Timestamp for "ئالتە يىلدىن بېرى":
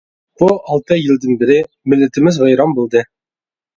0.53-1.59